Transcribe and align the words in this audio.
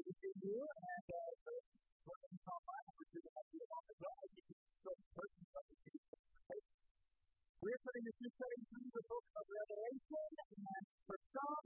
It 0.00 0.08
is 0.08 0.32
in 0.32 0.36
you, 0.48 0.64
and 0.64 1.06
uh, 1.12 1.32
the 1.44 1.56
person 2.08 2.32
online, 2.48 2.88
which 2.96 3.12
is 3.20 3.20
going 3.20 3.36
to 3.36 3.52
be 3.52 3.60
the 3.60 3.96
drive, 4.00 4.30
you 4.32 4.44
can 4.48 4.58
show 4.80 4.94
the 4.96 5.08
person 5.12 5.42
something 5.52 5.80
you. 5.92 6.00
We're 7.60 7.82
putting 7.84 8.04
this 8.08 8.16
new 8.16 8.32
study 8.32 8.58
through 8.64 8.90
the 8.96 9.04
book 9.12 9.26
of 9.36 9.44
Revelation, 9.44 10.28
and 10.56 10.84
for 11.04 11.18
some, 11.20 11.64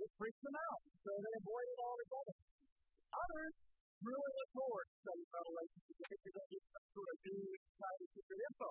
it 0.00 0.10
freaks 0.16 0.42
them 0.48 0.56
out, 0.56 0.80
so 1.04 1.10
they 1.12 1.34
avoid 1.36 1.66
it 1.76 1.80
altogether. 1.84 2.36
Others 3.20 3.54
really 4.00 4.32
look 4.40 4.50
forward 4.56 4.86
to 4.88 4.94
studying 4.96 5.28
Revelation 5.36 5.80
because 5.92 6.08
they're 6.16 6.36
going 6.40 6.48
to 6.48 6.54
get 6.56 6.64
some 6.72 6.86
sort 6.88 7.08
of 7.12 7.16
new, 7.20 7.44
exciting 7.52 8.08
secret 8.16 8.40
info. 8.48 8.70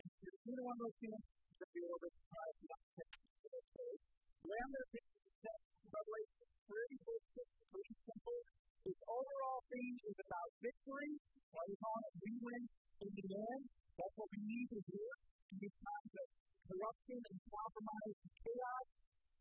If 0.00 0.24
you're 0.24 0.40
either 0.56 0.64
one 0.64 0.76
of 0.80 0.82
those 0.88 0.98
things, 1.04 1.20
you're 1.20 1.58
going 1.60 1.68
to 1.68 1.76
be 1.76 1.82
a 1.84 1.88
little 1.92 2.00
bit 2.00 2.14
surprised 2.16 2.60
about 2.64 2.80
the 2.80 2.92
text 2.96 3.20
of 3.20 3.50
the 3.52 3.60
story. 3.76 3.96
The 4.40 4.48
way 4.48 4.56
I'm 4.56 4.72
going 4.72 4.84
to 4.88 4.92
pick 4.96 5.04
the 5.04 5.36
text 5.44 5.68
of 5.68 5.88
Revelation 6.00 6.59
is 6.70 7.02
pretty 7.02 7.58
pretty 7.66 7.94
simple. 8.06 8.38
Its 8.86 9.02
overall 9.10 9.60
theme 9.66 9.98
is 10.06 10.16
about 10.22 10.48
victory. 10.62 11.12
Why 11.50 11.62
we 11.66 11.74
call 11.82 11.98
it 11.98 12.14
we 12.22 12.32
win 12.46 12.62
in 13.02 13.10
the 13.10 13.26
end. 13.34 13.62
That's 13.98 14.14
what 14.14 14.30
we 14.30 14.40
need 14.46 14.68
to 14.70 14.80
do 14.86 15.02
in 15.50 15.54
these 15.58 15.78
times 15.82 16.12
of 16.14 16.26
corruption 16.70 17.18
and 17.18 17.36
compromise 17.42 18.16
and 18.22 18.32
chaos. 18.38 18.86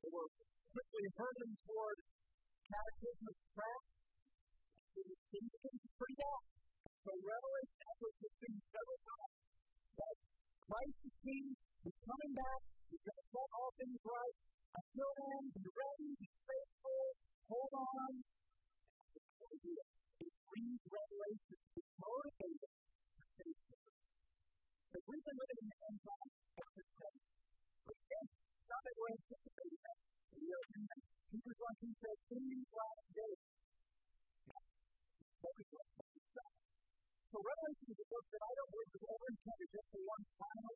We're 0.09 0.31
quickly 0.73 1.05
hurtling 1.13 1.55
toward 1.69 1.97
cataclysmic 2.65 3.37
trap. 3.53 3.81
Things 4.99 5.53
are 5.53 5.93
pretty 6.01 6.17
bad. 6.17 6.43
So 7.05 7.11
Revelation 7.13 7.79
echoes 7.93 8.15
this 8.19 8.35
thing 8.41 8.55
several 8.73 8.99
times. 9.05 9.37
That 10.01 10.15
Christ 10.65 10.99
is 11.05 11.15
King, 11.23 11.45
He's 11.85 11.99
coming 12.03 12.33
back, 12.35 12.61
He's 12.89 13.03
going 13.05 13.21
to 13.21 13.27
set 13.29 13.49
all 13.53 13.71
things 13.77 14.01
right. 14.01 14.35
Until 14.69 15.09
then, 15.17 15.41
be 15.49 15.65
ready, 15.65 16.09
be 16.19 16.29
faithful, 16.45 17.03
hold 17.49 17.73
on. 17.73 18.11
It 19.09 20.33
brings 20.45 20.81
revelation 20.85 21.59
to 21.73 21.81
motivate 21.97 22.61
us 22.61 22.75
to 23.17 23.25
face 23.39 23.65
Because 24.89 25.05
we've 25.09 25.25
been 25.25 25.39
living 25.41 25.59
in 25.59 25.67
the 25.73 25.79
end 25.89 25.99
times 26.05 26.33
for 26.53 26.67
this 26.77 26.89
day. 27.01 27.17
But 27.89 27.97
again, 27.97 28.25
it's 28.29 28.69
not 28.69 28.81
that 28.85 28.95
we're 28.99 29.13
anticipating 29.17 29.81
that. 29.89 29.99
We 30.37 30.47
are 30.53 30.65
that. 30.69 31.01
Hebrews 31.29 31.59
1 31.61 31.89
2 31.89 32.01
says, 32.05 32.17
In 32.29 32.43
these 32.49 32.69
last 32.69 33.05
days, 33.13 33.41
so 37.29 37.37
Revelation 37.41 37.87
is 37.89 37.99
a 38.01 38.07
book 38.09 38.25
that 38.33 38.41
I 38.41 38.51
don't 38.57 38.71
believe 38.73 38.89
is 38.89 39.05
ever 39.05 39.27
intended 39.29 39.69
just 39.69 39.87
for 39.93 40.01
one 40.01 40.23
final 40.37 40.73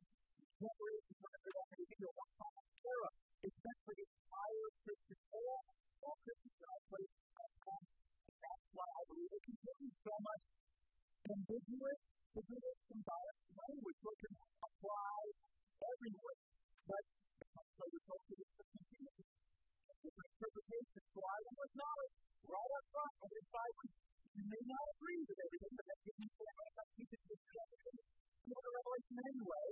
generation, 0.54 1.14
whatever 1.18 1.50
that 1.50 1.66
may 1.74 1.84
be, 1.84 1.98
or 2.06 2.14
one 2.14 2.32
final 2.38 2.64
era. 2.74 3.10
The 3.44 3.52
entire 3.52 4.68
Christian 4.88 5.20
era, 5.28 5.58
all 6.00 6.16
Christians 6.24 6.60
are 6.64 6.80
placed 6.88 7.20
at 7.44 7.52
home. 7.60 7.86
And 8.24 8.36
that's 8.40 8.66
why 8.72 8.88
I 8.88 9.02
believe 9.04 9.32
it 9.36 9.44
contains 9.44 9.92
so 10.00 10.14
much 10.16 10.44
ambiguous, 11.28 12.00
figurative, 12.32 12.78
symbolic 12.88 13.36
language 13.52 14.00
that 14.00 14.16
can 14.24 14.34
apply 14.64 15.20
everywhere. 15.76 16.40
But 16.88 17.04
so 17.04 17.84
the 17.84 18.00
culture 18.08 18.38
is 18.40 18.48
the 18.48 18.64
continuity. 18.64 19.24
Different 19.28 20.30
interpretations. 20.40 21.04
So 21.12 21.20
I 21.20 21.36
will 21.44 21.60
acknowledge 21.68 22.14
right 22.48 22.72
up 22.80 22.84
front 22.96 23.12
in 23.28 23.44
five 23.52 23.74
weeks. 23.76 23.98
You 24.40 24.44
may 24.48 24.64
not 24.72 24.84
agree 24.88 25.20
with 25.20 25.38
everything, 25.44 25.72
but 25.76 25.84
that 25.84 25.98
gives 26.00 26.20
you 26.24 26.32
the 26.32 26.48
right 26.48 26.74
to 26.80 26.84
teach 26.96 27.12
it 27.12 27.22
to 27.28 27.34
the 27.44 28.72
Revelation 28.72 29.16
anyway, 29.20 29.66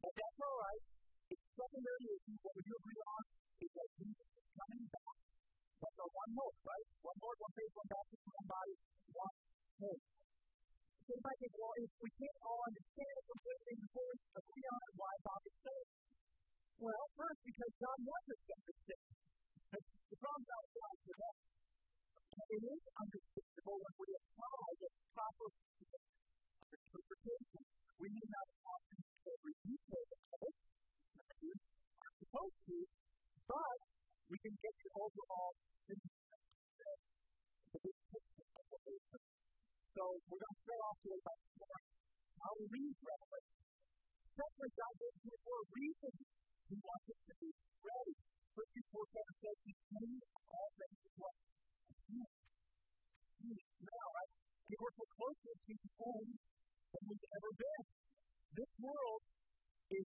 but 0.00 0.12
that's 0.16 0.40
all 0.40 0.58
right. 0.64 0.82
It's 1.28 1.44
secondary 1.52 2.06
issue. 2.08 2.36
What 2.40 2.56
we 2.56 2.62
do 2.64 2.72
agree 2.72 2.97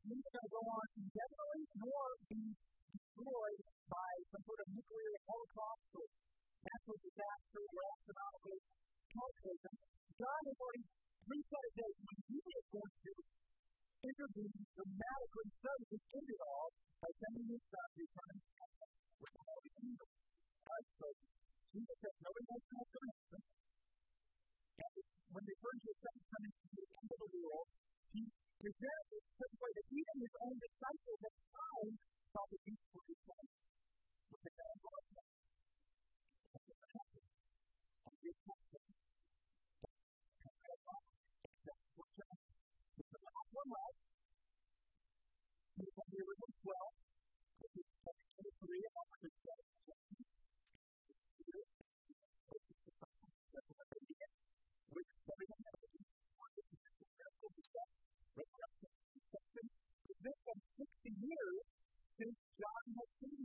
neither 0.06 0.30
going 0.32 0.46
to 0.46 0.52
go 0.52 0.62
on 0.64 0.88
nor 1.16 1.39
since 62.20 62.36
John 62.60 62.84
has 63.00 63.10
seen 63.24 63.44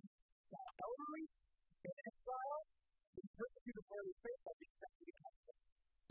that 0.51 0.71
elderly 0.83 1.25
in 1.31 1.97
exile, 2.11 2.62
in 3.15 3.27
persecuted 3.39 3.85
for 3.87 4.01
his 4.03 4.19
faith, 4.19 4.43
I 4.51 4.55
think 4.59 4.73
that's 4.83 5.43
the 5.47 5.55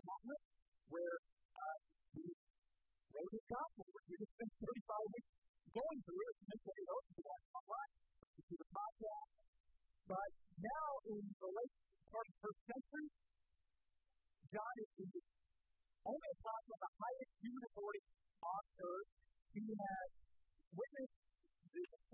moment 0.08 0.42
where 0.88 1.16
uh, 1.60 1.76
he 2.16 2.24
wrote 2.24 3.32
his 3.36 3.46
gospel, 3.52 3.84
we 3.84 4.00
just 4.16 4.32
spent 4.32 4.52
35 4.64 5.12
weeks 5.12 5.32
going 5.76 6.00
through 6.08 6.24
it, 6.24 6.36
and 6.40 6.60
then 6.64 6.80
those 6.88 7.06
who 7.12 7.20
watch 7.20 7.46
online, 7.52 7.92
to 8.32 8.54
the 8.56 8.68
podcast. 8.72 9.30
But 10.08 10.30
now, 10.56 10.86
in 11.04 11.20
the 11.20 11.50
late 11.52 11.76
first 12.08 12.60
century, 12.64 13.08
John 14.48 14.74
is 14.80 14.90
the 15.04 15.20
only 16.08 16.30
apostle 16.40 16.76
the 16.80 16.92
highest 16.96 17.32
human 17.44 17.62
authority 17.68 18.04
on 18.40 18.62
earth. 18.88 19.10
He 19.52 19.64
has 19.68 20.08
witnessed 20.72 21.23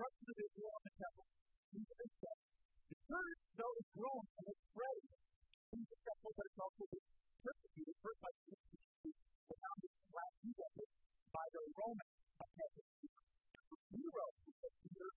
destruction 0.01 0.33
of 0.33 0.39
Israel 0.41 0.73
and 0.81 0.85
the 0.89 0.95
temple. 0.97 1.29
He's 1.77 1.93
been 1.93 2.13
set. 2.25 2.39
The 2.89 2.97
church, 3.05 3.41
though, 3.61 3.75
is 3.77 3.89
growing 3.93 4.29
and 4.33 4.47
it's 4.49 4.65
spreading. 4.73 5.13
He's 5.77 5.89
successful, 5.93 6.33
but 6.41 6.45
it's 6.49 6.61
also 6.65 6.85
been 6.89 7.07
persecuted, 7.45 7.97
first 8.01 8.21
by 8.25 8.33
the 8.33 8.57
but 9.45 9.59
now 9.61 9.75
this 9.77 9.93
last 10.09 10.35
few 10.41 10.57
by 11.37 11.47
the 11.53 11.63
Roman 11.77 12.09
attackers. 12.41 12.89
Nero 13.93 14.25
was 14.41 14.57
a 14.57 14.71
leader 14.89 15.13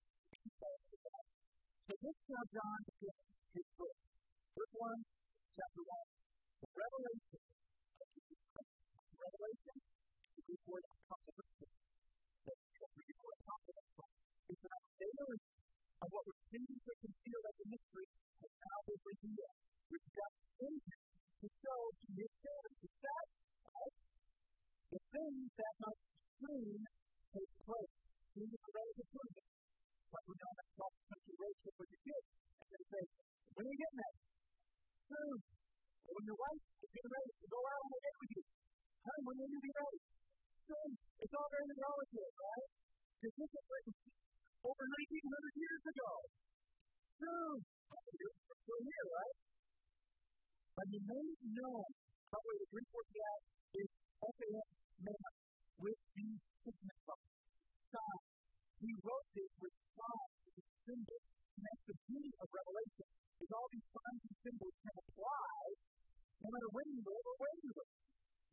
So 1.88 1.92
this 2.04 2.16
is 2.20 2.28
how 2.28 2.44
John 2.52 2.78
begins 2.84 3.24
his 3.56 3.68
book. 3.80 3.96
First 4.52 4.74
one, 4.84 5.00
chapter 5.56 5.80
1. 5.80 5.96
The 6.60 6.68
Revelation. 6.76 7.40
Revelation 9.16 9.76
is 9.80 10.32
the 10.36 10.42
Greek 10.44 10.64
word 10.68 10.84
unveiling 15.04 15.44
of 16.00 16.08
what 16.08 16.24
was 16.24 16.38
previously 16.48 16.96
concealed 17.04 17.44
as 17.44 17.56
a 17.60 17.66
mystery 17.68 18.08
has 18.40 18.52
now 18.56 18.78
been 18.88 19.02
revealed. 19.04 19.56
which 19.92 20.06
got 20.16 20.32
into 20.64 20.96
to 21.44 21.46
show 21.60 21.80
to 21.92 22.06
his 22.16 22.30
servants 22.40 22.78
to 22.80 22.88
satisfy 23.04 23.84
the 24.96 25.00
things 25.12 25.48
that 25.60 25.74
must 25.84 26.02
soon 26.40 26.76
take 27.36 27.52
place. 27.68 27.94
Are 28.34 28.48
the 28.48 28.58
relative 28.64 29.08
proofs. 29.14 29.44
But 30.10 30.22
we 30.26 30.34
to 30.34 30.64
talk 30.74 30.94
such 31.06 31.24
a 31.28 31.32
relationship 31.36 31.74
with 31.78 31.90
your 31.94 32.02
kids. 32.02 32.28
And 32.64 32.68
they 32.74 32.84
say, 32.90 33.04
when 33.54 33.62
are 33.62 33.70
you 33.70 33.78
getting 33.78 34.00
that? 34.02 34.14
Soon. 35.04 35.36
When 36.04 36.24
your 36.26 36.38
wife 36.38 36.64
is 36.64 36.90
getting 36.90 37.12
ready 37.14 37.30
to 37.44 37.46
go 37.46 37.60
out 37.62 37.80
on 37.84 37.90
a 37.94 37.98
date 38.02 38.18
with 38.24 38.32
you. 38.34 38.44
Honey, 39.04 39.22
when 39.22 39.36
will 39.38 39.52
you 39.54 39.60
be 39.62 39.72
ready? 39.74 40.00
Soon. 40.64 40.90
It's 41.22 41.34
all 41.34 41.48
very 41.54 41.74
relative, 41.78 42.32
right? 42.34 42.68
Because 43.20 43.34
this 43.38 43.50
is 43.54 44.23
over 44.64 44.84
1900 44.88 45.60
years 45.60 45.82
ago. 45.92 46.10
You're 47.20 47.60
still 47.60 48.82
here, 48.84 49.06
right? 49.12 49.36
But 50.72 50.86
you 50.88 51.00
may 51.04 51.26
know 51.60 51.84
probably 52.32 52.56
the 52.64 52.68
Greek 52.72 52.88
word 52.96 53.04
for 53.04 53.20
that 53.20 53.40
is 53.76 53.88
FAS 54.24 54.68
mema, 55.04 55.30
with 55.84 56.00
the 56.16 56.28
signifier. 56.64 57.28
Sign. 57.92 58.20
He 58.80 58.90
wrote 59.04 59.28
this 59.36 59.52
with 59.60 59.74
signs 59.94 60.48
and 60.48 60.66
symbols. 60.88 61.24
And 61.54 61.62
that's 61.62 61.84
the 61.84 61.96
beauty 62.08 62.32
of 62.40 62.46
Revelation, 62.50 63.08
is 63.44 63.50
all 63.54 63.68
these 63.70 63.88
signs 63.94 64.22
and 64.24 64.36
symbols 64.48 64.76
can 64.80 64.94
apply 64.98 65.60
no 66.40 66.48
matter 66.50 66.70
when 66.74 66.86
you 66.88 67.00
live 67.04 67.24
or 67.24 67.36
where 67.38 67.56
you 67.62 67.70
live. 67.78 67.92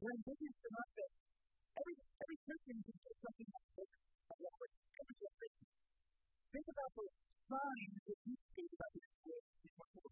We're 0.03 0.15
ambiguous 0.21 0.59
enough 0.61 0.91
that 0.91 1.11
every, 1.81 1.95
every 1.97 2.37
Christian 2.45 2.77
can 2.83 2.95
do 2.99 3.13
something 3.15 3.47
that's 3.47 3.71
different. 3.79 4.05
Every 4.31 5.15
Christian. 5.17 5.71
Think 6.51 6.67
about 6.67 6.91
the 6.99 7.07
signs 7.47 7.95
that 8.11 8.19
you 8.27 8.35
speak 8.51 8.71
about 8.75 8.91
this 8.91 9.07
way. 9.23 9.39
Earthquake, 9.71 10.10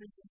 attention 0.00 0.29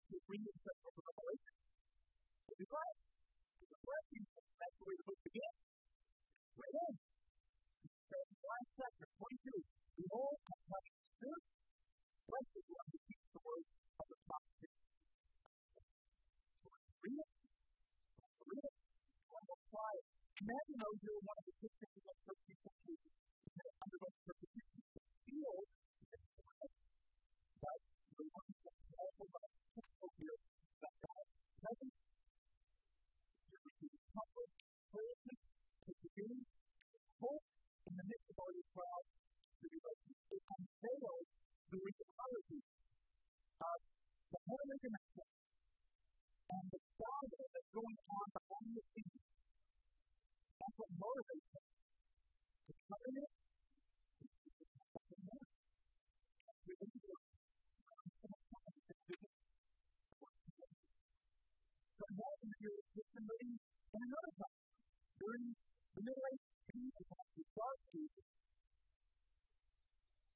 the 66.03 66.19
Age 66.19 66.47
period 66.67 67.07
of 67.15 67.27
the 67.31 67.45
Dark 67.55 67.79
Ages. 67.95 68.27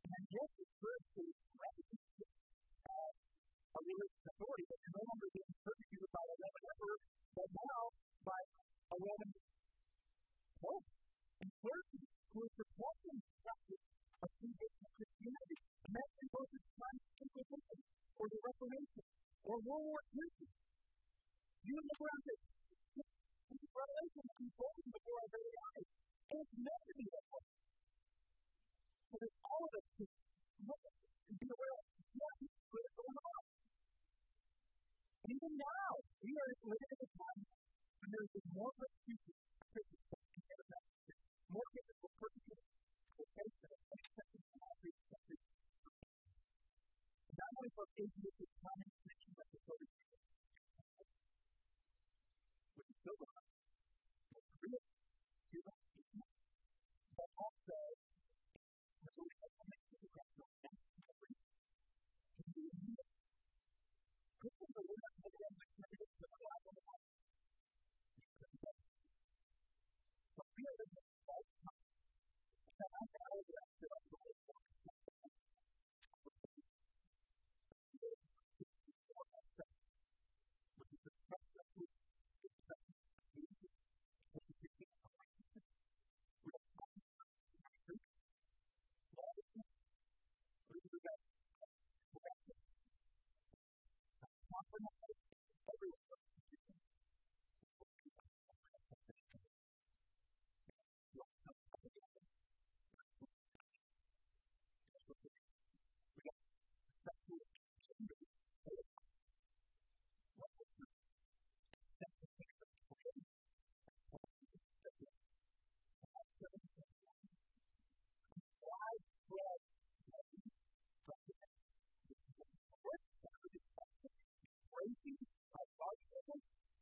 And 0.06 0.24
yes, 0.30 0.50
it's 0.62 0.76
good 0.78 1.02
to 1.16 1.22
recognize 1.58 2.30
as 2.86 3.14
a 3.74 3.80
religious 3.82 4.24
authority, 4.30 4.64
but 4.70 4.78
you're 4.78 4.94
no 4.94 5.04
longer 5.10 5.28
being 5.34 5.54
persecuted 5.66 6.10
by 6.14 6.22
a 6.22 6.34
Roman 6.38 6.64
emperor, 6.70 6.98
but 7.34 7.48
now 7.50 7.80
by 8.22 8.40
a 8.46 8.96
Roman 9.02 9.30
pope 10.62 10.86
and 11.42 11.50
clergy 11.50 12.02
who 12.30 12.40
is 12.46 12.52
protecting 12.54 13.18
the 13.26 13.34
practice 13.42 13.84
of 14.22 14.28
traditional 14.38 14.90
Christianity. 14.94 15.58
Imagine 15.90 16.28
both 16.30 16.50
the 16.54 16.62
time 16.78 16.98
Inquisition 17.26 17.78
or 18.22 18.26
the 18.30 18.38
Reformation 18.38 19.06
or 19.50 19.56
World 19.66 19.82
War 19.82 20.02
II 20.14 20.46
you 21.66 21.74
look 21.82 21.98
around 21.98 22.22
Revelation 24.16 24.32
is 24.32 24.48
unfolding 24.48 24.88
before 24.96 25.16
our 25.20 25.28
very 25.28 25.52
eyes. 25.76 25.88
And 26.32 26.40
it's 26.40 26.56
meant 26.56 26.82
to 26.88 26.94
be 26.96 27.04
that 27.04 27.26
way. 27.36 27.44
So 29.12 29.14
that 29.20 29.32
all 29.44 29.60
of 29.60 29.72
us 29.76 29.86
can 29.92 30.08
look 30.64 30.82
and 30.88 31.36
be 31.36 31.48
aware 31.52 31.76
of 31.76 31.84
what 32.16 32.34
is 32.40 32.56
going 32.96 33.18
on. 33.20 33.42
And 35.20 35.30
even 35.36 35.52
now, 35.60 35.90
we 36.24 36.32
are 36.32 36.48
living 36.64 36.90
in 36.96 37.00
a 37.04 37.08
time 37.12 37.40
when 37.44 38.08
there 38.08 38.24
is 38.24 38.46
more 38.56 38.72
persecution 38.72 39.36
of 39.36 39.68
Christians 39.76 40.06
than 40.08 40.48
other 40.48 40.64
time. 40.64 40.88
More 41.52 41.66
Christians 41.76 42.00
were 42.00 42.16
persecuted 42.16 42.64
for 43.20 43.26
faith 43.36 43.52
in 43.52 43.70
any 43.76 44.08
second 44.16 44.42
century. 44.48 44.92
Not 47.36 47.50
only 47.52 47.70
for 47.76 47.84
condemnation, 47.84 49.32
but 49.36 49.44
for 49.52 49.60
persecution 49.60 50.06
still 53.06 53.22
going 53.22 53.38
on. 53.38 53.46
It's 54.34 54.50
real 54.66 54.82
to 54.82 55.58
us, 55.62 55.78
but 57.14 57.30
also 57.38 57.78
the 58.98 59.10
social 59.14 59.50
connection 59.62 59.96
to 60.02 60.08
that 60.10 60.26
can 60.34 60.74
be 62.50 62.66
immediate. 62.66 63.14
Christians 64.42 64.74
are 64.74 64.86
not 64.90 65.14
going 65.22 65.30
to 65.30 65.38
get 65.38 65.54
material 65.54 66.10
to 66.18 66.26
the 66.26 66.40
life 66.50 66.64
of 66.66 66.74
the 66.74 66.82
life. 66.82 67.06
But 70.34 70.46
we 70.50 70.62
are 70.66 70.76
living 70.82 70.98
in 70.98 71.14
false 71.30 71.52
times. 71.62 71.86
And 72.78 72.92
going 72.92 73.08
to 73.08 73.20
address 73.40 73.70
that 73.80 74.15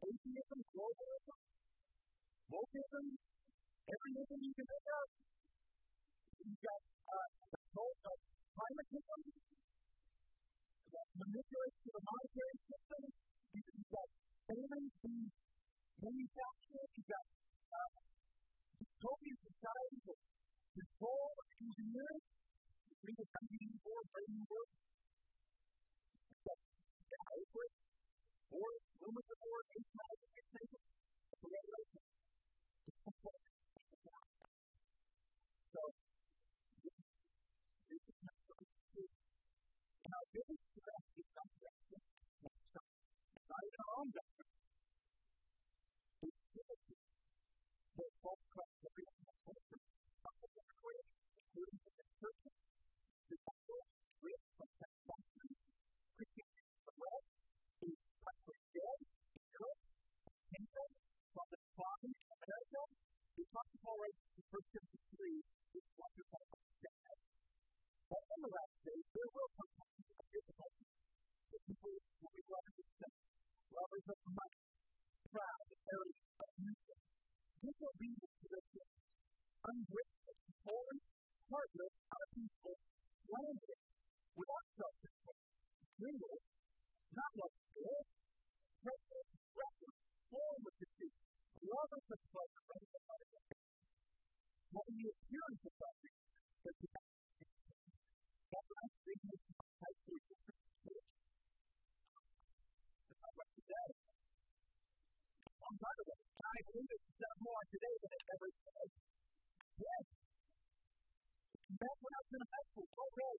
atheism, 0.05 0.61
globalism, 0.69 1.39
wokeism, 2.53 3.05
everything 3.89 4.41
you 4.45 4.55
can 4.55 4.67
think 4.69 4.89
of. 5.01 5.07
You've 6.45 6.61
got 6.61 6.83
uh, 6.85 7.29
the 7.53 7.61
cult 7.73 8.01
of 8.05 8.19
pragmatism 8.53 9.21
that 10.93 11.09
manipulates 11.17 11.81
the 11.89 12.03
monetary 12.05 12.57
system. 12.69 13.03
You've 13.55 13.89
got 13.89 14.09
families 14.45 14.95
being 15.01 15.29
manufactured. 16.05 16.89
You've 16.95 17.09
got 17.09 17.27
uh, 17.73 17.97
dystopian 18.77 19.39
society 19.41 19.99
with 20.05 20.21
control 20.75 21.33
of 21.33 21.49
engineering. 21.65 22.25
Read 23.05 23.17
the 23.21 23.29
1984 23.31 24.13
Brady 24.13 24.43
book. 24.49 24.69
You've 26.29 26.45
got 26.45 26.59
outbreak, 27.25 27.75
war, 28.51 28.71
rumors 29.01 29.29
of 29.31 29.39
war, 29.45 29.61
asymmetric 29.73 30.31
fixation, 30.35 30.83
the 31.31 31.49
revelation. 31.49 32.05
So, 35.75 35.81
this, 36.85 36.97
this 37.89 38.03
is 38.05 38.19
not 38.25 38.45
our 40.15 40.27
biggest 40.31 40.65
threat 40.77 41.05
is 41.17 41.29
not 41.35 41.49
direction, 41.59 42.01
it's 42.45 43.49
not 43.51 43.63
even 43.65 43.81
our 43.83 43.95
own 44.05 44.11
doctrine. 44.15 44.55
It's 46.23 46.43
divinity. 46.55 46.97
The 47.97 48.07
false 48.21 48.45
Christ 48.53 48.79
the 48.85 49.05
culture, 49.45 49.83
including 51.35 51.81
the 51.83 52.07
churches, 52.21 52.57
the 53.27 53.37
gospel, 53.43 53.81
risk 54.23 54.47
from 54.55 54.71
satisfaction, 54.77 55.49
Christianity 56.15 56.75
from 56.85 56.95
wealth, 57.01 57.29
is 57.85 57.99
practically 58.23 58.61
dead 58.77 58.99
in 59.35 59.45
Europe, 59.51 59.83
kingdom, 60.53 60.91
from 61.33 61.47
the 61.49 61.59
decline 61.65 62.13
in 62.13 62.29
America. 62.39 62.83
Apostle 63.55 63.87
Paul 63.87 64.03
writes 64.03 64.19
in 64.35 64.43
1 64.51 64.67
Timothy 64.75 64.99
3, 65.15 65.31
this 65.79 65.87
wonderful 65.95 66.43
death. 66.83 67.23
But 68.11 68.23
in 68.35 68.39
the 68.43 68.51
last 68.51 68.75
days, 68.83 69.07
there 69.15 69.31
will 69.31 69.51
come 69.55 69.71
times 69.79 70.07
of 70.11 70.27
difficulty. 70.27 70.87
The 71.55 71.61
people 71.63 71.95
will 71.95 72.35
be 72.35 72.43
lovers 72.51 72.79
of 72.83 72.89
sin, 72.99 73.15
lovers 73.71 74.07
of 74.11 74.19
money, 74.27 74.59
proud, 75.31 75.67
arrogant, 75.71 76.35
abusive, 76.35 77.03
disobedient 77.63 78.35
to 78.43 78.47
their 78.51 78.67
parents, 78.75 79.07
ungrateful, 79.71 80.35
foreign, 80.67 81.01
heartless, 81.47 81.95
unpeaceful, 82.11 82.77
slanderous, 83.23 83.83
without 84.35 84.67
self-control, 84.83 85.39
brutal, 86.03 86.37
not 87.15 87.33
like 87.39 87.55
good, 87.71 88.07
treacherous, 88.83 89.31
reckless, 89.55 89.99
full 90.27 90.55
with 90.59 90.75
deceit, 90.83 91.15
lovers 91.65 92.09
of 92.13 92.21
pleasure 92.29 92.65
rather 92.69 92.89
than 92.93 93.05
other 93.09 93.29
things. 93.31 93.57
What 94.75 94.85
we 94.91 95.07
appearance 95.07 95.63
of 95.65 95.73
suffering, 95.81 96.19
but 96.61 96.75
you 96.77 96.89
have 96.93 97.09
that 98.53 98.67
last 98.75 98.97
thing 99.01 99.21
is 99.25 99.43
type 99.55 99.99
3 100.05 100.19
church. 100.25 100.67
It's 103.05 103.21
not 103.25 103.35
like 103.35 103.53
today. 103.55 103.89
I'm 105.65 105.77
talking 105.79 106.05
about 106.05 106.21
it. 106.21 106.43
I 106.45 106.59
believe 106.69 106.91
it's 106.95 107.35
more 107.41 107.65
today 107.65 107.95
than 108.03 108.13
it 108.15 108.25
ever 108.35 108.49
was. 108.51 108.91
Yes. 109.75 110.05
Back 111.81 111.97
when 112.05 112.13
I 112.15 112.21
was 112.21 112.24
in 112.35 112.43
school, 112.43 112.89
I 112.91 113.07
read 113.15 113.39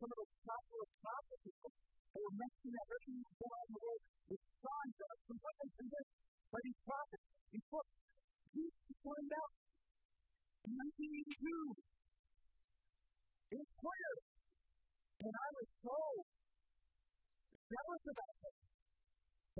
some 0.00 0.08
of 0.08 0.16
those 0.16 0.34
popular 0.42 0.86
prophecies 1.04 1.56
that 1.62 2.20
were 2.22 2.36
mentioning 2.38 2.72
that 2.72 2.86
everything 2.88 3.16
was 3.22 3.34
going 3.36 3.52
on 3.52 3.62
in 3.62 3.72
the 3.72 3.82
world 3.82 4.02
with 4.32 4.42
signs 4.62 4.96
of 5.02 5.16
some 5.28 5.40
weapons 5.42 5.74
and 5.82 5.88
this 5.92 6.08
by 6.52 6.60
these 6.64 6.80
prophets. 6.84 7.26
These 7.52 7.68
books. 7.68 7.94
Jesus 8.52 8.96
pointed 9.04 9.32
out 9.36 9.52
in 10.64 10.72
1982. 10.72 11.76
It's 13.52 13.72
clear. 13.76 14.12
And 15.22 15.34
I 15.36 15.48
was 15.52 15.68
so 15.82 15.98
jealous 17.68 18.04
about 18.12 18.36
it. 18.42 18.56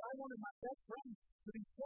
I 0.02 0.12
wanted 0.18 0.40
my 0.42 0.54
best 0.58 0.80
friend 0.88 1.10
to 1.12 1.50
be 1.52 1.62
saved, 1.62 1.81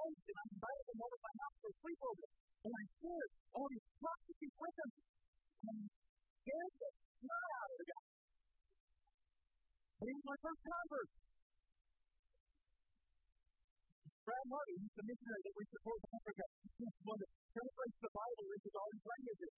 Hardy, 14.46 14.74
he's 14.78 14.94
the 14.94 15.04
missionary 15.06 15.42
that 15.42 15.54
we 15.58 15.64
support 15.66 15.98
in 16.06 16.10
Africa. 16.16 16.44
He's 16.76 16.94
one 17.02 17.18
that 17.18 17.30
translates 17.50 17.98
the 17.98 18.12
Bible 18.14 18.46
into 18.46 18.68
all 18.78 18.88
these 18.94 19.06
languages. 19.06 19.52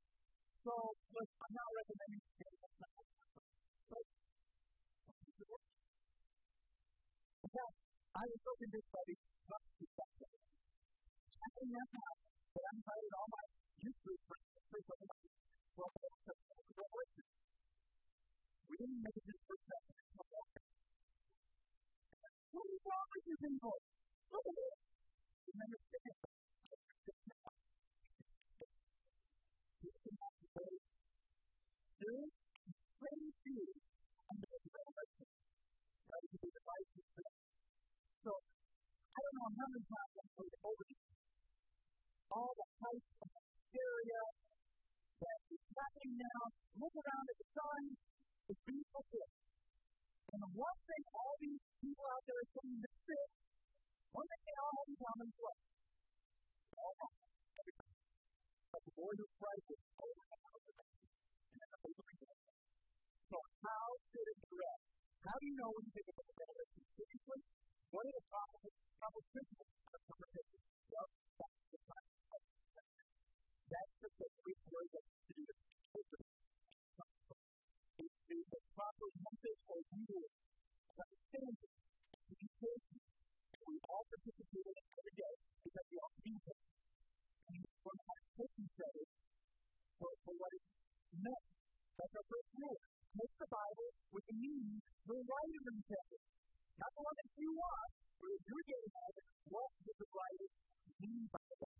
So, 0.65 0.73
look, 1.13 1.29
I'm 1.29 1.55
not 1.55 1.69
recommending 1.77 2.23
in 7.49 7.57
fact, 7.57 7.77
I 8.13 8.23
was 8.29 8.41
so 8.45 8.53
convinced 8.61 8.93
by 8.93 9.03
these 9.09 9.25
that's 11.49 11.93
how 11.97 12.13
that 12.53 12.65
I 12.65 12.71
invited 12.77 13.13
all 13.17 13.29
my 13.33 13.45
youth 13.81 13.99
group 14.05 14.21
friends 14.29 14.49
to 14.53 14.61
preach 14.69 14.89
on 14.89 14.99
the 15.01 15.09
Bible. 15.09 15.29
We 18.69 18.75
didn't 18.77 19.01
make 19.01 19.17
it 19.17 19.25
to 19.25 19.33
the 19.33 19.43
first 19.49 19.65
chapter. 19.65 19.97
What 22.53 22.67
is 22.69 22.81
wrong 22.85 23.09
with 23.09 23.25
you 23.29 23.37
people? 23.39 23.77
This. 24.29 24.78
So, 25.59 25.67
I 39.11 39.19
don't 39.19 39.35
know 39.35 39.51
how 39.51 39.67
many 39.67 39.83
times 39.83 40.15
I've 40.15 40.31
all 42.29 42.55
the 42.55 42.69
hype 42.79 43.03
and 43.19 43.35
hysteria 43.35 44.23
that 45.19 45.43
is 45.51 45.59
happening 45.75 46.23
now. 46.23 46.55
Look 46.79 46.95
around 46.95 47.27
at 47.27 47.35
the 47.35 47.49
sun, 47.59 47.99
it's 48.47 48.63
being. 48.63 48.87
And 50.29 50.39
the 50.39 50.53
one 50.55 50.79
thing 50.87 51.03
all 51.19 51.35
these 51.43 51.59
people 51.83 52.07
out 52.15 52.23
there 52.31 52.39
are 52.39 52.47
saying 52.47 52.79
this 52.79 53.03
is, 53.11 53.48
one 54.13 54.27
thing 54.29 54.43
they 54.49 54.57
all 54.59 54.73
have 54.79 54.89
in 54.89 54.97
common 54.99 55.27
is 55.29 55.39
what? 55.39 55.59
All 56.79 56.93
wrong. 56.99 57.15
Everything. 57.59 57.93
But 58.73 58.83
the 58.89 58.95
boy 58.97 59.13
who 59.19 59.27
cried 59.39 59.63
was 59.69 59.83
over 59.99 60.25
and 60.29 60.43
over 60.49 60.73
and 60.79 61.73
over 61.85 62.05
again. 62.09 62.41
So 63.29 63.37
how 63.39 63.87
should 64.09 64.29
it 64.29 64.41
be? 64.49 64.59
How 65.29 65.37
do 65.37 65.45
you 65.45 65.57
know 65.61 65.71
when 65.75 65.83
you 65.85 65.93
take 65.93 66.09
a 66.09 66.15
book 66.17 66.29
of 66.29 66.37
Revelation 66.39 66.83
seriously? 66.97 67.41
What 67.89 68.05
are 68.09 68.15
the 68.17 68.25
probable, 68.29 68.73
principles 69.33 69.69
of 69.69 69.89
the 69.89 69.99
interpretation? 69.99 70.61
Well, 70.89 71.09
that's 71.37 71.65
the 71.69 71.81
time. 71.89 72.09
That's 73.69 73.95
the 74.01 74.11
basic 74.17 74.69
word 74.73 74.89
that 74.93 75.05
to 75.05 75.33
do 75.37 75.43
with 75.45 75.59
is 78.29 78.45
the 78.53 78.61
proper 78.77 79.09
method 79.25 79.57
or 79.73 79.81
rule 79.89 80.29
of 81.01 81.09
and 81.39 81.57
we 81.59 81.78
all 83.89 84.05
participate 84.05 84.67
in 84.69 84.77
every 84.77 85.17
day 85.17 85.35
because 85.65 85.87
we 85.89 85.97
all 85.99 86.15
need 86.21 86.43
it. 86.45 86.59
And 87.49 87.59
we're 87.81 87.99
not 87.99 88.21
taking 88.37 88.69
credit 88.77 89.09
for, 89.97 90.11
for 90.25 90.35
what 90.37 90.53
is 90.53 90.65
meant. 91.17 91.45
That's 91.97 92.15
our 92.15 92.27
first 92.29 92.51
rule. 92.61 92.79
Take 93.17 93.35
the 93.41 93.51
Bible 93.51 93.89
with 94.13 94.25
the 94.29 94.37
meaning 94.37 94.79
the 95.09 95.17
writer 95.17 95.63
intended. 95.73 96.23
Not 96.79 96.93
the 96.95 97.03
one 97.03 97.17
that 97.17 97.31
you 97.41 97.51
want, 97.57 97.91
but 98.21 98.31
if 98.31 98.43
you're 98.45 98.69
getting 98.69 98.95
at 98.95 99.13
it, 99.19 99.27
what 99.49 99.71
did 99.83 99.97
the 99.99 100.09
writer 100.13 100.49
mean 101.01 101.25
by 101.33 101.49
that? 101.65 101.79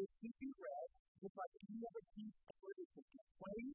It 0.00 0.08
should 0.22 0.36
be 0.40 0.50
read 0.54 0.88
just 1.20 1.36
like 1.36 1.52
any 1.60 1.82
other 1.84 2.04
piece 2.16 2.38
of 2.48 2.56
literature. 2.64 3.04
Plain, 3.36 3.68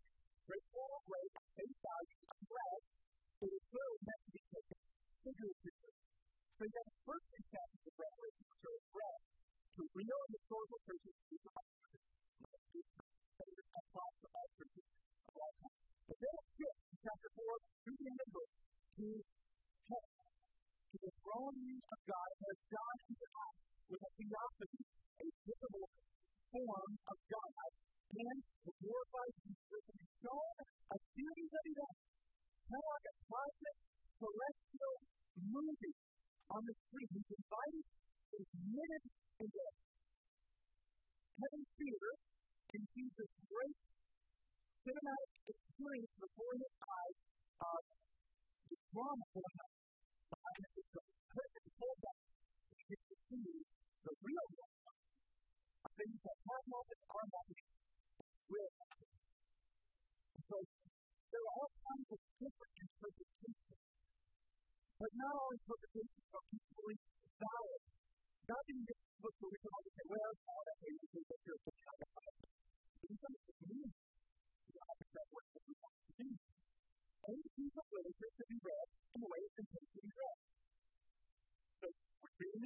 straightforward 0.48 1.05
way, 1.05 1.25
face 1.60 1.79
value, 1.84 2.20
and 2.25 2.41
read, 2.50 2.82
it 3.46 3.51
is 3.53 3.65
really 3.70 4.00
meant 4.01 4.22
to 4.25 4.32
be 4.34 4.44
taken 4.50 4.79
figuratively. 5.22 5.75
So 6.55 6.63
you 6.63 6.71
the 6.71 6.95
first 7.03 7.25
three 7.35 7.43
chapters 7.51 7.83
Revelation 8.00 8.47
which 8.47 8.63
are 8.63 8.79
read 8.95 9.19
to 9.75 9.81
real 9.91 10.19
and 10.24 10.31
historical 10.39 10.79
churches 10.88 11.15
all 15.35 15.51
time. 15.59 15.75
But 16.07 16.15
then 16.15 16.31
it 16.31 16.45
skips 16.55 16.79
in 16.95 16.97
chapter 17.03 17.29
4 17.35 17.59
through 17.83 17.97
the 18.00 18.07
end 18.07 18.19
of 18.24 18.24
the 18.24 18.39
book 18.39 18.51
to 18.55 19.07
to 19.83 20.95
the 20.95 21.12
throne 21.27 21.59
of 21.75 22.00
God, 22.07 22.29
as 22.39 22.57
God 22.71 22.95
entered 23.03 23.35
out 23.35 23.55
with 23.91 24.00
a 24.00 24.12
theophany, 24.15 24.83
a 24.95 25.27
visible 25.27 25.88
form 26.55 26.91
of 27.03 27.17
God, 27.35 27.71
and 28.15 28.39
the 28.63 28.74
glorified 28.79 29.35
Jesus 29.43 29.83
and 29.91 30.07
shown 30.24 30.55
a 30.88 30.97
series 31.19 31.51
of 31.51 31.63
events, 31.67 32.00
kind 32.63 32.79
of 32.79 32.88
like 32.95 33.07
a 33.12 33.15
cosmic 33.27 33.77
celestial 34.24 34.95
movie 35.51 36.04
on 36.52 36.62
the 36.66 36.74
screen. 36.86 37.10
He's 37.10 37.32
invited, 37.32 37.86
admitted 38.36 39.04
into 39.42 39.64
heaven's 41.36 41.72
theater, 41.75 42.14
cinematic 44.86 45.32
experience 45.50 46.14
before 46.22 46.54
his 46.62 46.74
eyes 46.86 47.18
of 47.66 47.82
the 48.70 48.78
drama 48.94 49.25
going 49.34 49.58
on 49.58 49.72
behind 50.30 50.60
the 50.62 50.70
system. 50.78 51.04
Perfect 51.34 51.68
pullback. 51.82 52.20
He 52.75 52.84
gets 52.94 53.06
to 53.10 53.16
see 53.25 53.50
the 54.06 54.14
real 54.22 54.46
drama 54.54 54.92
of 55.86 55.92
things 55.98 56.20
that 56.22 56.38
have 56.46 56.66
happened, 56.70 57.04
are 57.10 57.28
happening, 57.34 57.70
will 58.46 58.72
happen. 58.78 59.10
So 60.46 60.56
there 60.62 61.42
are 61.42 61.56
all 61.58 61.72
kinds 61.82 62.08
of 62.14 62.20
different 62.38 62.75
interpretations. 62.86 63.95
But 64.96 65.12
not 65.16 65.34
all 65.36 65.52
interpretations 65.52 66.28
are 66.32 66.46
equally 66.56 66.98
valid. 67.36 67.82
God 68.46 68.64
didn't 68.70 68.88
get 68.88 68.98
book 69.25 69.36
so 69.42 69.46
we 69.50 69.58
can 69.58 69.72
all 69.74 69.84
say, 69.90 70.06
well, 70.06 70.32
all 70.46 70.64
that 70.70 70.78
way 70.86 70.92
we 70.96 71.08
think 71.10 71.25
that 71.25 71.40
you're 71.50 71.58
a 71.58 71.74
child 71.82 72.00
of 72.06 72.10
God. 72.14 72.34
He 73.02 73.16
doesn't 73.18 73.58
mean 73.66 73.90
the 73.90 74.78
opposite 74.86 75.28
what 75.34 75.46
we 75.66 75.74
want 75.82 75.98
to 75.98 76.12
do. 76.16 76.30
Any 77.25 77.48
piece 77.58 77.75
of 77.75 77.86
literature 77.90 78.32
be 78.46 78.58
read 78.62 78.88
in 79.18 79.20
the 79.25 79.30
way 79.34 79.40
it's 79.42 79.58
intended 79.58 79.92
to 79.96 80.02
be 80.06 80.14
read. 80.14 80.38
So 81.82 81.88
we're 82.22 82.36
a 82.46 82.60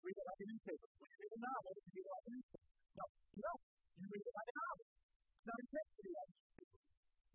read 0.00 0.16
it 0.16 0.24
like 0.24 0.40
a 0.40 0.46
you 0.48 1.16
read 1.20 1.32
a 1.36 1.40
novel, 1.44 1.72
you 1.76 2.00
read 2.00 2.08
like 2.08 2.24
a. 2.24 2.36
No, 2.96 3.04
no, 3.44 3.52
you 4.00 4.06
read 4.08 4.24
it 4.24 4.34
like 4.40 4.50
a 4.50 4.56
novel. 4.56 4.86
It's 4.88 5.46
not 5.52 5.58
intended 5.60 5.94
to 6.00 6.02
be 6.02 6.12
like 6.16 6.30
a 6.30 6.36
newspaper. 6.40 6.80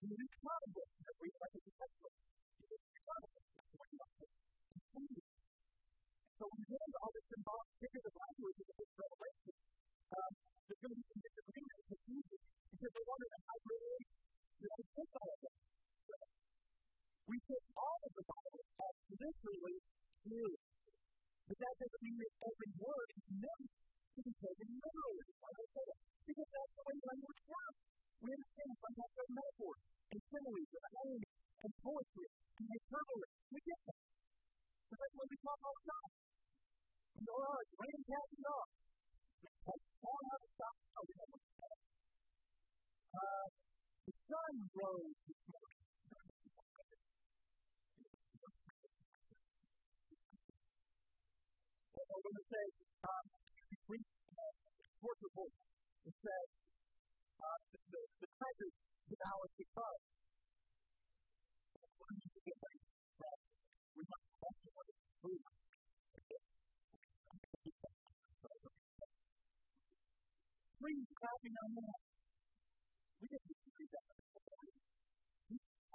You 0.02 0.14
read 0.18 0.34
comic 0.42 0.70
books, 0.74 0.94
you 1.06 1.14
read 1.22 1.34
it 1.38 1.42
like 1.46 1.54
a 1.56 1.62
textbook. 1.70 2.16
You 2.58 2.66
read 2.66 2.82
books, 3.06 3.46
that's 3.46 3.72
what 3.78 3.88
you 3.94 3.98
want 4.02 4.12
to 4.18 4.26
do. 4.26 4.36
So 6.36 6.44
you 6.51 6.68
get 6.68 6.84
all 7.00 7.12
this 7.15 7.27
symbolic 7.32 7.70
figurative 7.80 8.15
language 8.20 8.60
of 8.60 8.88
Revelation, 8.92 9.56
um, 10.20 10.32
there's 10.68 10.82
going 10.84 10.92
to 10.92 11.00
be 11.00 11.08
some 11.08 11.22
disagreement 11.24 11.75
and 11.80 11.88
confusion 11.96 12.39
because 12.75 12.92
they 12.92 13.06
wonder, 13.08 13.27
am 13.32 13.44
I 13.48 13.58
really, 13.72 14.04
did 14.60 14.72
I 14.75 14.82
take 14.84 15.12
all 15.15 15.30
of 15.32 15.39
this? 15.39 15.56
We 17.25 17.38
take 17.39 17.65
all 17.80 18.00
of 18.04 18.12
the 18.20 18.25
Bible 18.27 18.62
as 18.68 18.96
literally 19.15 19.77
true. 20.27 20.54
But 21.48 21.56
that 21.56 21.74
doesn't 21.80 22.04
mean 22.04 22.18
that 22.20 22.34
every 22.51 22.72
word 22.84 23.10
is 23.15 23.25
meant 23.39 23.70
to 23.72 24.20
be 24.20 24.34
taken 24.36 24.68
literally. 24.75 25.27
Do 25.32 25.39
I 25.39 25.51
that? 25.56 25.98
Because 26.25 26.50
that's 26.51 26.74
the 26.75 26.84
way 26.84 26.98
language 27.00 27.42
works. 27.48 27.80
We 28.20 28.30
understand 28.36 28.72
sometimes 28.75 29.13
are 29.24 29.32
metaphors 29.39 29.82
and 30.12 30.20
similes 30.36 30.64
Copy 71.26 71.50
no 71.58 71.66
more. 71.74 71.98
We 73.18 73.26
didn't 73.26 73.50
read 73.50 73.90
that. 73.98 74.06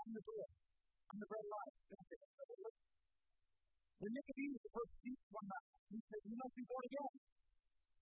On 0.03 0.09
the 0.11 0.23
door, 0.27 0.47
on 0.51 1.17
the 1.23 1.29
red 1.31 1.47
light. 1.47 1.75
When 4.03 4.11
Nicodemus 4.11 4.65
first 4.75 4.93
speaks 4.99 5.23
one 5.31 5.47
night, 5.47 5.71
he 5.87 5.99
said, 6.03 6.23
You 6.27 6.35
must 6.35 6.55
be 6.59 6.65
born 6.67 6.83
again. 6.83 7.15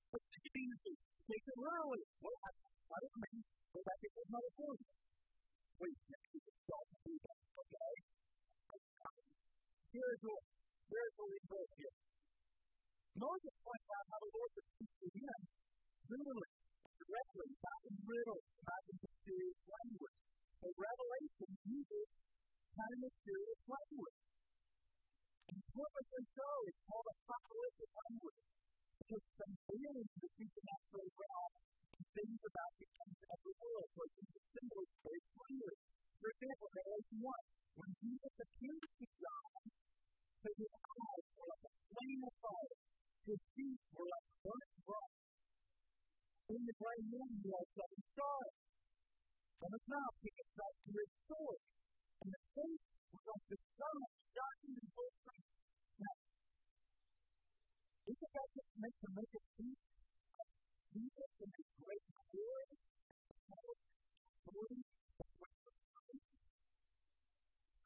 But 0.08 0.24
Nicodemus 0.24 0.80
takes 0.88 1.46
it 1.52 1.58
literally. 1.60 2.00
Well, 2.24 2.32
I, 2.32 2.50
don't 2.96 3.20
go 3.76 3.80
back 3.84 3.98
get. 4.56 4.80
Wait, 5.84 5.96
Nicodemus, 6.08 6.56
don't 6.64 6.88
do 7.04 7.12
that, 7.28 7.40
okay? 7.60 7.92
Here's 9.92 10.20
what, 10.24 10.42
here's 10.88 11.14
what 11.20 11.28
we 11.28 11.38
go 11.44 11.60
here. 11.76 11.94
Moses 13.20 13.54
points 13.60 13.88
out 13.92 14.04
how 14.16 14.16
the 14.16 14.30
Lord 14.32 14.50
would 14.56 14.68
speak 14.80 14.92
to 14.96 15.08
him 15.12 15.40
literally, 16.08 16.47
directly, 17.08 17.48
not 17.64 17.80
in 17.88 17.96
riddles, 18.04 18.46
not 18.68 18.82
in 18.92 18.96
mysterious 19.00 19.60
language. 19.64 20.18
But 20.60 20.72
Revelation 20.76 21.50
uses 21.64 22.08
kind 22.76 22.92
of 22.92 23.00
mysterious 23.00 23.62
language. 23.64 24.18
And 25.48 25.60
purposely 25.72 26.24
so, 26.36 26.48
it's 26.68 26.82
called 26.84 27.08
apocalyptic 27.08 27.90
language. 27.96 28.40
Because 29.00 29.24
it's 29.24 29.40
unveiling 29.40 30.08
the 30.20 30.28
supernatural 30.36 31.08
realm 31.16 31.52
things 32.18 32.40
about 32.44 32.72
the 32.76 32.88
end 32.88 33.16
of 33.30 33.38
the 33.46 33.54
world. 33.56 33.88
So 33.94 34.00
it's 34.04 34.18
a 34.18 34.38
is 34.58 34.90
very 35.06 35.22
clear. 35.38 35.70
For 36.18 36.28
example, 36.34 36.68
Revelation 36.74 37.18
1, 37.24 37.78
when 37.78 37.90
Jesus 38.02 38.34
appeared 38.42 38.90
to 38.98 39.04
John, 39.22 39.62
his 40.48 40.72
eyes 40.74 41.26
were 41.38 41.48
like 41.48 41.64
a 41.68 41.74
flame 41.88 42.22
of 42.26 42.34
fire, 42.42 42.76
his 43.28 43.40
feet 43.54 43.80
were 43.94 44.08
like 44.08 44.26
burnt 44.42 44.72
bronze. 44.82 45.07
In 46.48 46.64
the 46.64 46.72
gray 46.80 47.00
moon, 47.12 47.28
he 47.44 47.52
had 47.52 47.68
seven 47.76 48.00
stars. 48.16 48.54
From 49.60 49.68
his 49.68 49.84
mouth 49.84 50.16
came 50.16 50.32
a 50.32 50.46
sharp 50.56 50.74
two-edged 50.80 51.20
sword, 51.28 51.60
and 52.24 52.30
the 52.32 52.42
face 52.56 52.88
was 53.12 53.24
like 53.28 53.44
the 53.52 53.58
sun 53.76 53.98
shining 54.32 54.80
in 54.80 54.86
full 54.96 55.12
strength. 55.12 55.52
Now, 56.00 56.16
isn't 58.08 58.32
that 58.32 58.48
just 58.48 58.72
meant 58.80 58.96
to 58.96 59.08
make 59.12 59.32
us 59.36 59.46
see 59.60 59.76
Jesus 60.88 61.32
in 61.36 61.50
his 61.52 61.68
great? 61.84 62.04
Glory? 62.32 62.80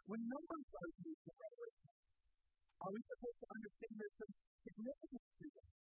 When 0.06 0.22
numbers 0.22 0.66
are 0.70 0.90
used 1.02 1.24
in 1.26 1.34
Revelation, 1.34 1.94
are 2.78 2.92
we 2.94 3.00
supposed 3.10 3.38
to 3.42 3.48
understand 3.58 3.94
there's 3.98 4.16
some 4.22 4.34
significance 4.62 5.30
to 5.42 5.46
them? 5.50 5.81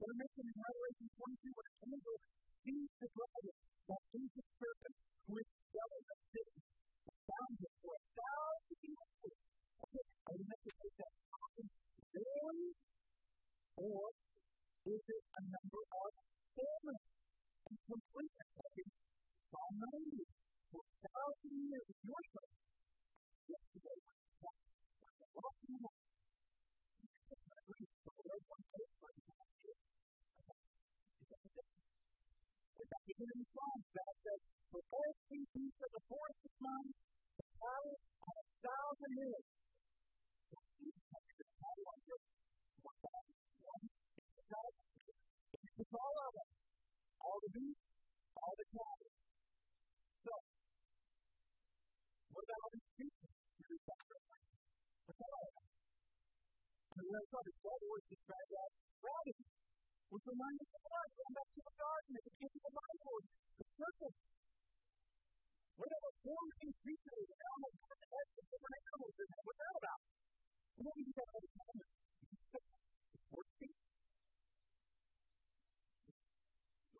They're 0.00 0.16
mentioned 0.16 0.48
in 0.48 0.56
Revelation 0.56 1.08
22 1.12 1.60
when 1.60 1.66
an 1.68 1.76
angel 1.92 2.16
sees 2.64 2.88
the 3.04 3.08
dragon, 3.12 3.56
that 3.84 4.02
ancient 4.16 4.48
serpent, 4.56 4.96
who 5.28 5.32
is 5.36 5.48
of 5.76 6.20
city, 6.32 6.56
bound 7.28 7.56
him 7.60 7.74
for 7.84 7.92
a 7.92 8.02
thousand 8.16 8.80
years. 8.80 9.36
Okay, 9.84 10.04
are 10.24 10.36
you 10.40 10.46
meant 10.48 10.62
to 10.64 10.72
take 10.72 10.96
that 11.04 11.12
daily? 12.16 12.72
Or 13.76 14.08
is 14.88 15.04
it 15.04 15.24
a 15.36 15.42
number 15.52 15.82
of 15.84 16.10
fullness 16.56 17.04
and 17.68 17.76
completeness? 17.84 18.50
Like 18.56 18.76
in 18.80 18.88
Psalm 19.52 19.74
90, 19.84 20.16
for 20.72 20.80
a 20.80 20.94
thousand 21.12 21.54
years 21.60 21.86
of 21.92 21.98
your 22.08 22.24
life. 22.40 22.56
Yesterday 23.52 23.98
was. 24.00 24.16
What 25.36 25.52
do 25.60 25.66
you 25.68 25.78
want? 25.84 26.00
Even 33.10 33.28
in 33.36 33.39
Psalms, 33.50 33.84
peace 35.50 35.78
of 35.82 35.90
the 35.90 36.02
forest 36.06 36.40
of 36.46 36.52
time, 36.62 36.90
the 37.34 37.46
power 37.58 37.94
of 37.98 38.34
a 38.38 38.46
thousand 38.62 39.12
years. 39.18 39.46
It's 45.80 45.94
all 45.96 46.14
of 46.22 46.32
them. 46.38 46.50
All 47.20 47.38
the 47.40 47.50
beasts, 47.50 47.88
all 48.38 48.54
the 48.54 48.66
cattle. 48.70 49.10
So, 50.22 50.34
what 52.30 52.42
about 52.46 52.60
all 52.62 52.72
these 52.78 52.90
people? 53.00 53.26
What's 55.10 55.22
all 55.26 55.40
of? 55.40 55.54
And 57.00 57.06
I 57.10 57.22
described 58.06 58.52
as 58.54 58.72
gravity, 59.02 59.49
which 60.10 60.26
reminds 60.26 60.58
us 60.58 60.74
of 60.74 60.82
us 60.90 61.10
going 61.14 61.34
back 61.38 61.48
to 61.54 61.62
the 61.62 61.74
garden 61.78 62.12
at 62.18 62.24
the 62.26 62.32
beginning 62.34 62.58
of 62.58 62.64
the 62.66 62.74
Bible, 62.74 63.18
the 63.62 63.66
serpent. 63.78 64.16
Whatever 65.78 66.10
form 66.26 66.48
things 66.58 66.76
creatures, 66.82 67.30
animals, 67.30 67.78
heads 68.10 68.32
of 68.34 68.44
different 68.50 68.74
animals, 68.90 69.14
is 69.22 69.30
what's 69.30 69.60
that 69.62 69.76
about? 69.78 70.02
What 70.74 70.82
don't 70.90 70.98
do 70.98 71.14
that 71.14 71.28
all 71.30 71.42
the 71.46 71.52
time. 71.54 71.78
It's 72.50 73.30
working. 73.30 73.74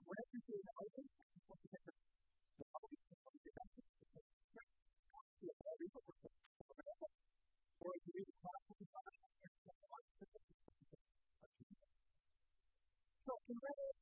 Whatever 0.07 0.31
you 0.31 0.42
do 0.46 0.55
in 0.55 0.66
the 0.70 0.75
open, 0.79 1.07
it's 1.11 1.46
what 1.51 1.59
you 1.66 1.70
have 1.75 1.83
The 1.90 2.66
Bible 2.70 2.94
is 2.94 3.18
what 3.27 3.35
you 3.42 3.51
have 3.59 3.70
to 3.75 3.83
do. 3.83 4.23
Or 7.81 7.90
if 7.90 8.03
you 8.07 8.12
read 8.23 8.29
the 8.31 8.60
got 13.31 13.40
some 13.47 14.00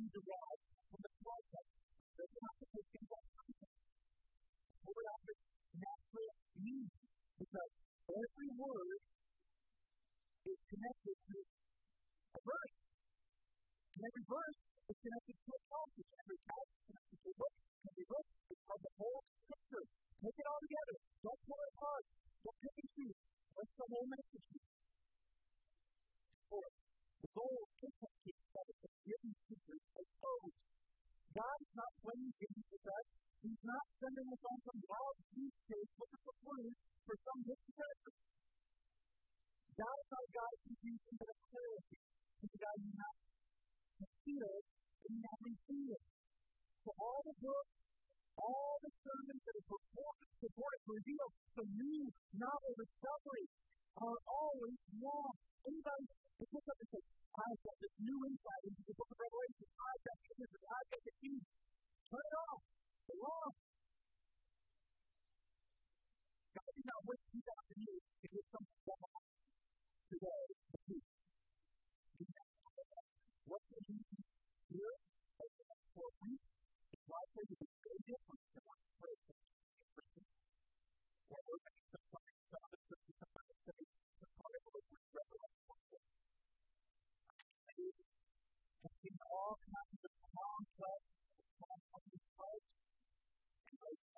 be 0.00 0.08
derived 0.16 0.64
from 0.88 1.00
the 1.04 1.12
application 1.20 3.02
context. 3.04 3.68
Word 4.80 5.06
object 5.12 5.42
naturally 5.76 6.32
means 6.56 6.92
because 7.36 7.72
every 8.08 8.50
word 8.56 9.00
is 10.48 10.60
connected 10.72 11.16
to 11.20 11.36
a 12.32 12.40
verse. 12.40 12.76
And 13.92 14.02
every 14.08 14.24
verse 14.24 14.60
is 14.88 14.98
connected 15.04 15.36
to 15.36 15.50
a 15.52 15.60
passage. 15.68 16.10
Every 16.16 16.40
passage 16.48 16.80
is 16.80 16.84
connected 16.88 17.18
to 17.20 17.28
a 17.28 17.36
book. 17.36 17.54
Every 17.80 18.06
book 18.08 18.26
is 18.56 18.60
the 18.80 18.92
whole 18.96 19.20
scripture. 19.20 19.84
Take 19.84 20.38
it 20.40 20.46
all 20.48 20.60
together. 20.64 20.96
Don't 21.28 21.40
pull 21.44 21.60
it 21.60 21.70
apart. 21.76 22.04
Don't 22.40 22.58
pick 22.64 22.76
and 22.80 22.90
choose. 22.96 23.18
That's 23.52 23.74
the 23.76 23.84
whole 23.84 24.08
message. 24.08 24.48
Fourth, 26.48 26.76
the 27.20 27.30
goal 27.36 27.56
of 27.60 27.68
Christmas 27.76 28.14
is 28.24 28.38
that 28.56 28.64
it's 28.64 28.96
given 29.04 29.32
God 31.30 31.56
is 31.62 31.72
not 31.78 31.92
playing 32.02 32.32
games 32.42 32.66
with 32.74 32.86
us. 32.90 33.06
He's 33.40 33.62
not 33.62 33.84
sending 34.02 34.28
us 34.34 34.42
on 34.50 34.58
some 34.66 34.80
wild 34.82 35.16
goose 35.30 35.58
chase 35.70 35.92
looking 35.94 36.22
for 36.26 36.34
clues 36.42 36.76
for 37.06 37.16
some 37.22 37.40
hidden 37.46 37.70
treasure. 37.70 38.14
God 39.78 39.96
is 39.96 40.10
our 40.10 40.28
God 40.34 40.54
who 40.66 40.72
gives 40.82 41.02
us 41.06 41.18
that 41.22 41.38
clarity. 41.48 41.98
He's 42.42 42.50
the 42.50 42.60
God 42.60 42.76
who 42.82 42.90
not 42.98 43.16
concealed 43.96 44.64
and 45.06 45.14
not 45.22 45.38
revealed. 45.40 46.04
So 46.82 46.90
all 46.98 47.20
the 47.22 47.36
books, 47.38 47.74
all 48.36 48.74
the 48.82 48.92
sermons 49.00 49.42
that 49.46 49.54
are 49.54 49.68
purported 49.70 50.80
to 50.82 50.90
reveal 50.90 51.26
some 51.54 51.70
new 51.70 52.02
novel 52.40 52.72
discovery 52.74 53.46
are 54.00 54.18
always 54.26 54.78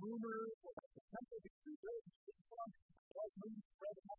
Rumor 0.02 0.36
or 0.66 0.72
like 0.76 0.92
the 0.98 1.02
temple 1.14 1.38
being 1.46 1.62
rebuilt, 1.64 2.04
and 2.26 2.38
so 2.50 2.54
on. 2.58 2.70
Like 3.14 3.34
movies, 3.38 3.66
read, 3.80 3.96
and 4.02 4.10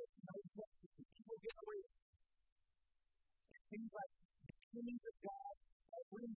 no 0.00 0.36
justice, 0.56 0.94
people 1.14 1.36
get 1.40 1.56
away 1.60 1.78
with 1.80 1.94
it. 1.94 2.08
It 3.56 3.62
seems 3.70 3.90
like 3.90 4.12
the 4.70 4.80
kings 4.80 5.04
of 5.04 5.16
God 5.20 5.54
are 5.94 6.06
winning. 6.10 6.36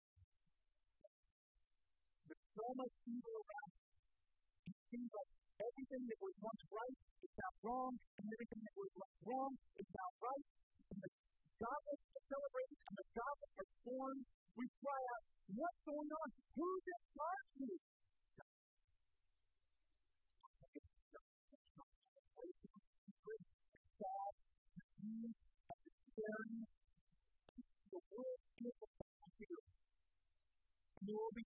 There's 2.27 2.49
so 2.57 2.67
much 2.77 2.95
evil 3.09 3.35
around. 3.43 3.73
It 4.69 4.77
seems 4.93 5.11
like 5.13 5.31
everything 5.63 6.03
that 6.09 6.19
was 6.23 6.35
once 6.43 6.63
right 6.73 6.97
is 7.23 7.33
now 7.39 7.53
wrong, 7.63 7.93
and 7.93 8.27
everything 8.29 8.63
that 8.63 8.77
was 8.77 8.91
once 8.97 9.17
wrong 9.27 9.53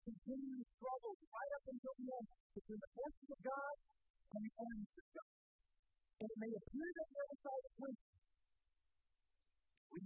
Be 0.07 0.15
continuing 0.15 0.63
struggles 0.79 1.19
right 1.35 1.53
up 1.59 1.65
until 1.67 1.95
the 1.99 2.07
end 2.15 2.29
between 2.55 2.79
the 2.79 2.91
forces 2.95 3.27
of 3.27 3.41
God 3.43 3.75
and 4.39 4.43
the 4.47 4.55
enemies 4.55 4.95
of 5.03 5.09
God. 5.19 5.35
And 6.23 6.31
it 6.31 6.39
may 6.39 6.53
appear 6.55 6.89
that 6.95 7.07
the 7.11 7.19
other 7.27 7.39
side 7.43 7.65
is 7.67 7.75
winning. 7.83 8.07
We 9.91 10.01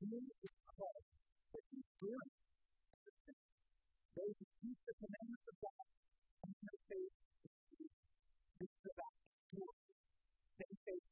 He 0.00 0.06
is 0.06 0.54
called 0.64 1.04
that 1.52 1.64
he's 1.74 1.90
doing 2.00 2.30
those 4.16 4.36
who 4.38 4.46
keep 4.62 4.78
the 4.86 4.87
commandments 4.98 5.46
of 5.46 5.56
God 5.62 5.86
and 6.42 6.52
no 6.58 6.74
faith 6.90 7.14
this 8.58 8.66
is 8.66 8.86
about 8.90 9.14
doing. 9.54 9.82
They 10.58 10.72
faith 10.82 11.06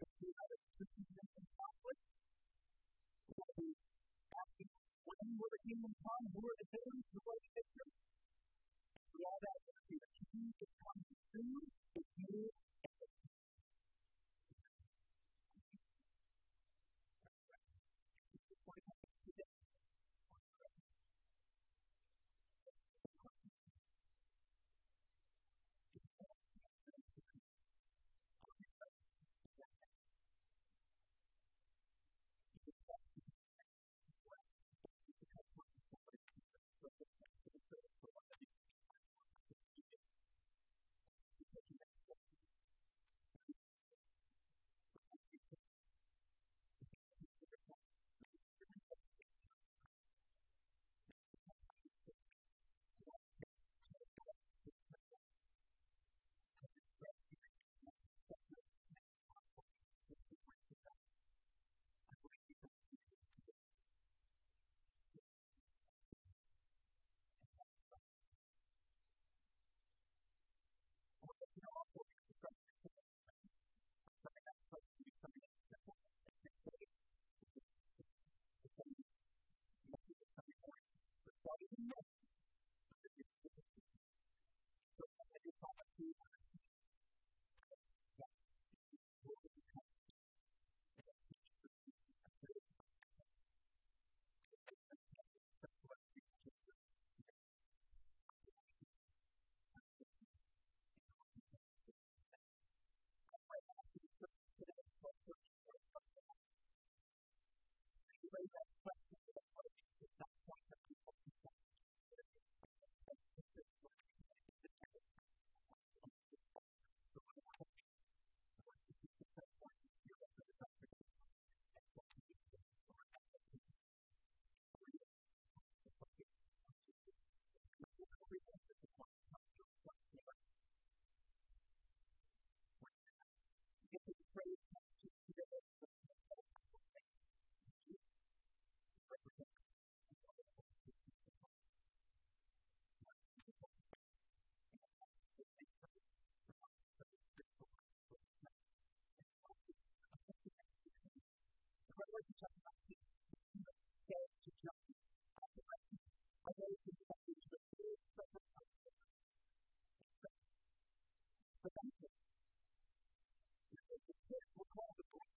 if 0.00 0.12
we 0.20 0.28
have 0.28 0.50
a 0.52 0.58
disagreement 0.76 1.30
and 1.40 1.48
conflict, 1.56 2.04
we'll 3.32 3.56
be 3.56 3.72
asking 4.36 4.70
when 5.08 5.26
will 5.40 5.48
the 5.48 5.62
kingdom 5.64 5.92
come, 6.04 6.24
who 6.36 6.42
are 6.44 6.58
the 6.60 6.68
villains, 6.68 7.06
who 7.08 7.20
are 7.24 7.40
the 7.40 7.52
victims? 7.56 7.96
Through 9.00 9.24
all 9.24 9.40
that, 9.40 9.58
the 9.64 10.00
king 10.28 10.52
is 10.60 10.72
coming 10.76 11.16
soon, 11.32 11.62
it's 11.96 12.12
you 12.20 12.69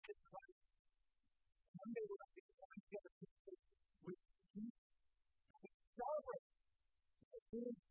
this 0.07 0.19
Christ. 0.27 0.59
Monday 1.77 2.03
we're 2.09 2.19
going 2.21 2.33
to 2.33 2.39
be 2.39 2.45
coming 2.59 2.81
together 2.87 3.11
with 3.19 3.31
Jesus. 3.35 3.61
We 4.05 5.69
celebrate 5.95 6.45
the 7.53 7.82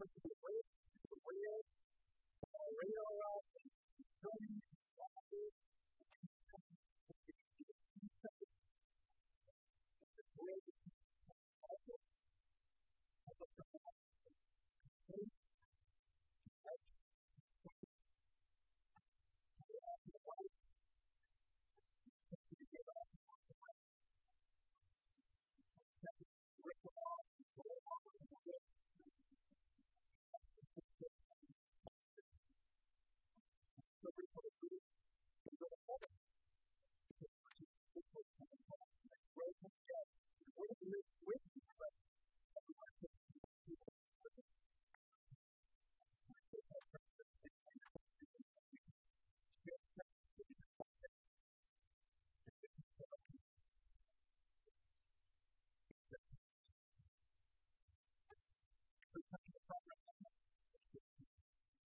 help 0.00 0.08
us 0.08 0.14
to 0.16 0.20
be 0.24 0.32
aware, 0.32 0.64
to 1.12 1.16
be 1.20 1.20
aware, 1.20 1.60